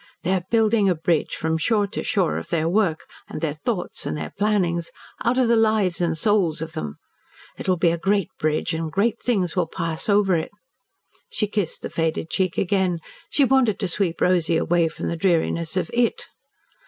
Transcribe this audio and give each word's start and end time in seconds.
They 0.23 0.31
are 0.33 0.45
building 0.49 0.89
a 0.89 0.95
bridge 0.95 1.35
from 1.35 1.59
shore 1.59 1.85
to 1.85 2.01
shore 2.01 2.37
of 2.39 2.49
their 2.49 2.67
work, 2.67 3.05
and 3.29 3.39
their 3.39 3.53
thoughts, 3.53 4.03
and 4.07 4.17
their 4.17 4.31
plannings, 4.35 4.89
out 5.23 5.37
of 5.37 5.47
the 5.47 5.55
lives 5.55 6.01
and 6.01 6.17
souls 6.17 6.59
of 6.59 6.73
them. 6.73 6.97
It 7.55 7.69
will 7.69 7.77
be 7.77 7.91
a 7.91 7.99
great 7.99 8.29
bridge 8.39 8.73
and 8.73 8.91
great 8.91 9.21
things 9.21 9.55
will 9.55 9.67
pass 9.67 10.09
over 10.09 10.35
it." 10.35 10.49
She 11.29 11.45
kissed 11.45 11.83
the 11.83 11.89
faded 11.91 12.31
cheek 12.31 12.57
again. 12.57 12.97
She 13.29 13.45
wanted 13.45 13.77
to 13.79 13.87
sweep 13.87 14.21
Rosy 14.21 14.57
away 14.57 14.87
from 14.87 15.07
the 15.07 15.15
dreariness 15.15 15.77
of 15.77 15.91
"it." 15.93 16.25